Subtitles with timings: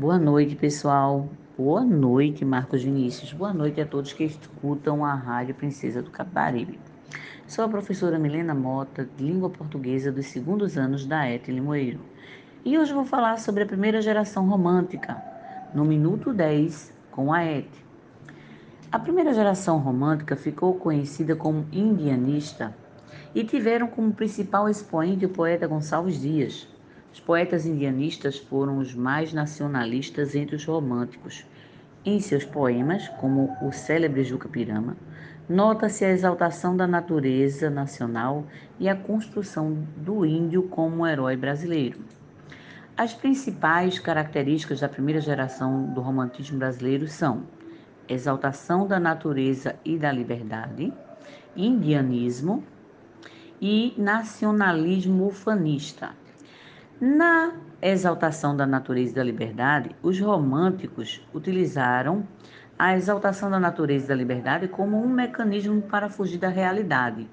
[0.00, 1.28] Boa noite, pessoal.
[1.58, 3.34] Boa noite, Marcos Vinícius.
[3.34, 6.80] Boa noite a todos que escutam a Rádio Princesa do Capibaribe.
[7.46, 12.00] Sou a professora Milena Mota, de Língua Portuguesa dos segundos anos da ET Limoeiro.
[12.64, 15.22] E hoje vou falar sobre a primeira geração romântica,
[15.74, 17.68] no minuto 10, com a ET.
[18.90, 22.74] A primeira geração romântica ficou conhecida como indianista
[23.34, 26.66] e tiveram como principal expoente o poeta Gonçalves Dias.
[27.12, 31.44] Os poetas indianistas foram os mais nacionalistas entre os românticos.
[32.04, 34.96] Em seus poemas, como o célebre Juca Pirama,
[35.48, 38.46] nota-se a exaltação da natureza nacional
[38.78, 41.98] e a construção do índio como um herói brasileiro.
[42.96, 47.42] As principais características da primeira geração do romantismo brasileiro são
[48.08, 50.92] exaltação da natureza e da liberdade,
[51.56, 52.62] indianismo
[53.60, 56.10] e nacionalismo ufanista.
[57.00, 62.28] Na exaltação da natureza e da liberdade, os românticos utilizaram
[62.78, 67.26] a exaltação da natureza e da liberdade como um mecanismo para fugir da realidade,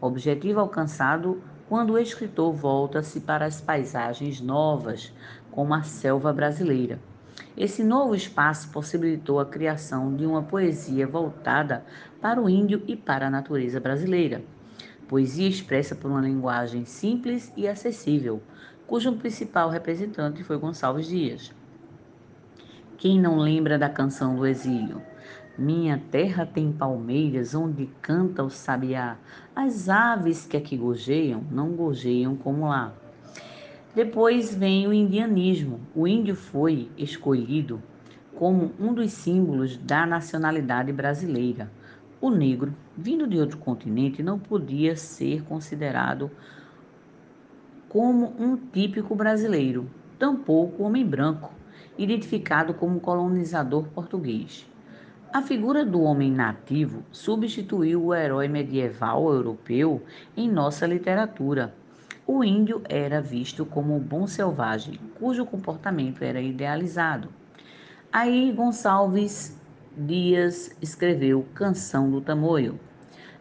[0.00, 5.12] objetivo alcançado quando o escritor volta-se para as paisagens novas,
[5.50, 7.00] como a selva brasileira.
[7.56, 11.84] Esse novo espaço possibilitou a criação de uma poesia voltada
[12.20, 14.44] para o índio e para a natureza brasileira.
[15.08, 18.42] Poesia expressa por uma linguagem simples e acessível,
[18.88, 21.52] cujo principal representante foi Gonçalves Dias.
[22.96, 25.02] Quem não lembra da canção do exílio?
[25.58, 29.18] Minha terra tem palmeiras onde canta o sabiá.
[29.54, 32.94] As aves que aqui gojeiam não gojeiam como lá.
[33.94, 35.80] Depois vem o indianismo.
[35.94, 37.82] O índio foi escolhido
[38.34, 41.70] como um dos símbolos da nacionalidade brasileira.
[42.22, 46.30] O negro, vindo de outro continente, não podia ser considerado
[47.88, 51.52] como um típico brasileiro, tampouco homem branco,
[51.96, 54.66] identificado como colonizador português.
[55.32, 60.02] A figura do homem nativo substituiu o herói medieval europeu
[60.36, 61.74] em nossa literatura
[62.30, 67.30] o índio era visto como bom selvagem, cujo comportamento era idealizado.
[68.12, 69.58] Aí Gonçalves
[69.96, 72.78] Dias escreveu Canção do Tamoio.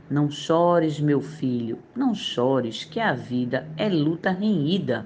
[0.10, 5.06] Não chores, meu filho, não chores, que a vida é luta renhida.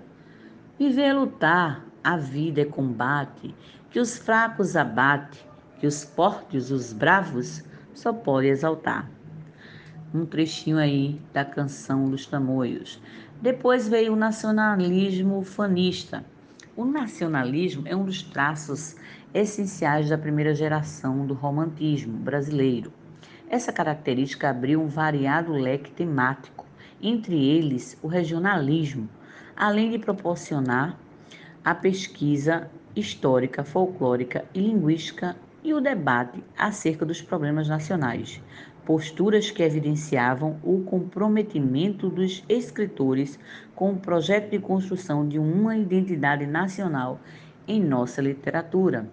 [0.77, 3.55] Viver é lutar, a vida é combate,
[3.89, 5.43] que os fracos abate,
[5.79, 7.63] que os fortes, os bravos,
[7.95, 9.09] só pode exaltar.
[10.13, 13.01] Um trechinho aí da canção dos tamoios.
[13.41, 16.23] Depois veio o nacionalismo fanista.
[16.77, 18.95] O nacionalismo é um dos traços
[19.33, 23.00] essenciais da primeira geração do romantismo brasileiro.
[23.51, 26.65] Essa característica abriu um variado leque temático,
[27.01, 29.09] entre eles o regionalismo,
[29.57, 30.97] além de proporcionar
[31.61, 38.41] a pesquisa histórica, folclórica e linguística e o debate acerca dos problemas nacionais,
[38.85, 43.37] posturas que evidenciavam o comprometimento dos escritores
[43.75, 47.19] com o projeto de construção de uma identidade nacional
[47.67, 49.09] em nossa literatura.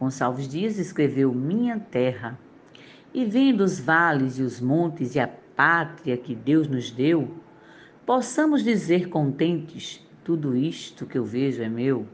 [0.00, 2.36] Gonçalves Dias escreveu Minha Terra.
[3.12, 7.30] E vendo os vales e os montes e a pátria que Deus nos deu,
[8.04, 12.06] possamos dizer contentes: tudo isto que eu vejo é meu.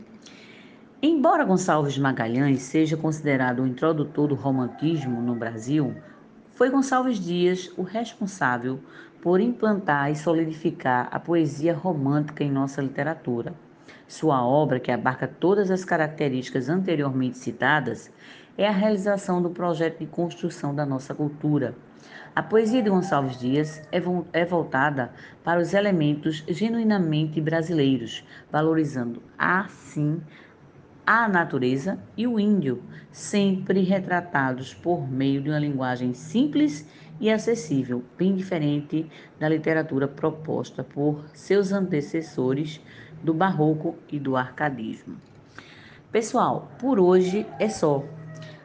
[1.02, 5.94] Embora Gonçalves Magalhães seja considerado o introdutor do romantismo no Brasil,
[6.52, 8.78] foi Gonçalves Dias o responsável
[9.20, 13.52] por implantar e solidificar a poesia romântica em nossa literatura.
[14.06, 18.10] Sua obra, que abarca todas as características anteriormente citadas,
[18.56, 21.74] é a realização do projeto de construção da nossa cultura.
[22.34, 30.20] A poesia de Gonçalves Dias é, é voltada para os elementos genuinamente brasileiros, valorizando assim
[31.06, 32.82] a natureza e o índio,
[33.12, 36.88] sempre retratados por meio de uma linguagem simples
[37.20, 42.80] e acessível, bem diferente da literatura proposta por seus antecessores
[43.22, 45.16] do barroco e do arcadismo.
[46.10, 48.04] Pessoal, por hoje é só.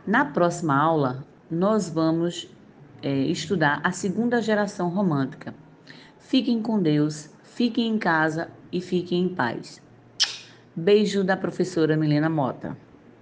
[0.10, 2.50] Na próxima aula, nós vamos
[3.00, 5.54] é, estudar a segunda geração romântica.
[6.18, 9.80] Fiquem com Deus, fiquem em casa e fiquem em paz.
[10.76, 12.76] Beijo da professora Milena Mota.